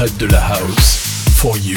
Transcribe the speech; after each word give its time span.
près 0.00 0.08
de 0.18 0.26
la 0.32 0.40
house. 0.40 0.96
For 1.36 1.58
you. 1.58 1.76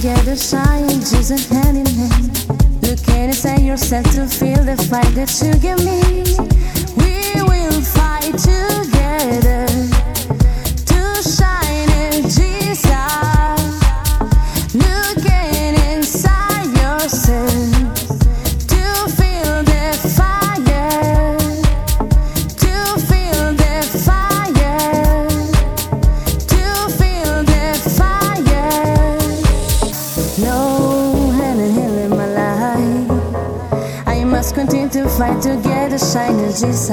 together, 0.00 0.36
sciences 0.36 1.32
and 1.32 1.40
hand 1.40 1.78
in 1.78 1.86
hand. 1.86 2.82
Look 2.82 3.08
inside 3.08 3.62
yourself 3.62 4.04
to 4.14 4.26
feel 4.28 4.62
the 4.62 4.76
fight 4.88 5.12
that 5.16 5.30
you 5.42 5.52
give 5.58 5.84
me. 5.84 6.22
We 6.96 7.42
will 7.42 7.80
fight 7.82 8.38
too. 8.38 8.67
tragic 36.60 36.90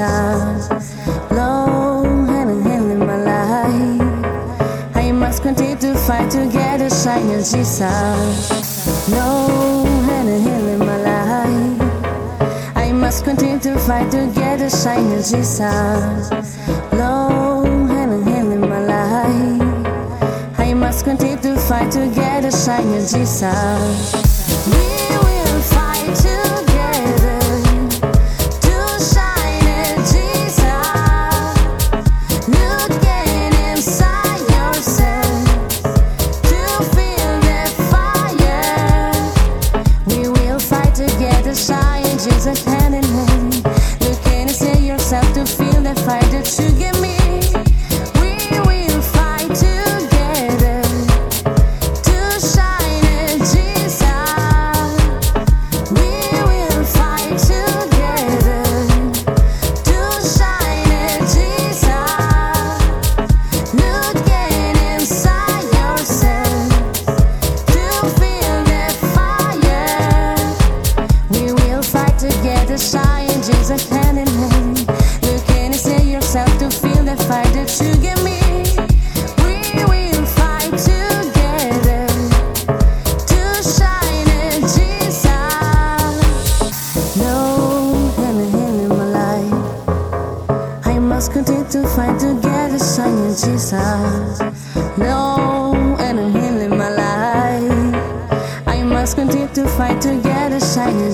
your 1.30 2.90
in 2.90 2.98
my 2.98 3.16
life. 3.16 4.96
I 4.96 5.12
must 5.12 5.42
continue 5.42 5.76
to 5.76 5.94
fight 6.06 6.30
to 6.32 6.46
get 6.46 6.80
a 6.80 6.90
shining 6.90 7.38
G 7.38 7.64
sound. 7.64 8.36
In 10.68 10.78
my 10.78 10.96
life. 10.98 12.76
I 12.76 12.92
must 12.92 13.24
continue 13.24 13.58
to 13.60 13.78
fight 13.80 14.10
to 14.12 14.30
get 14.34 14.60
a 14.60 14.70
shining 14.70 15.22
G 15.22 15.42
sound. 15.42 16.32
In 18.52 18.60
my 18.60 18.80
life. 18.80 20.58
I 20.58 20.74
must 20.74 21.04
continue 21.04 21.38
to 21.38 21.56
fight 21.56 21.90
to 21.92 22.08
get 22.14 22.44
a 22.44 22.50
shining 22.52 23.06
G 23.06 23.24
sound. 23.24 24.25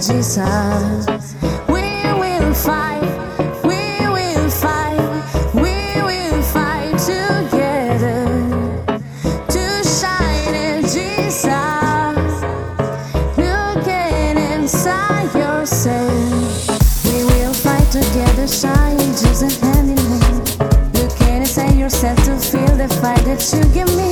Jesus. 0.02 1.36
We 1.68 2.02
will 2.18 2.52
fight, 2.54 3.02
we 3.62 4.04
will 4.08 4.50
fight, 4.50 4.98
we 5.54 6.02
will 6.02 6.42
fight 6.42 6.98
together 6.98 8.26
to 9.46 9.84
shine 9.84 10.54
in 10.56 10.82
Jesus. 10.82 11.46
Look 13.38 13.86
inside 13.86 15.32
yourself. 15.36 17.04
We 17.04 17.22
will 17.22 17.54
fight 17.54 17.88
together, 17.92 18.48
shine 18.48 18.98
Jesus 18.98 19.60
hand 19.60 19.90
in 19.90 19.98
hand. 20.20 20.98
You 20.98 21.26
inside 21.28 21.78
yourself 21.78 22.18
to 22.24 22.36
feel 22.40 22.76
the 22.76 22.88
fight 23.00 23.24
that 23.24 23.52
you 23.54 23.62
give 23.72 23.96
me. 23.96 24.11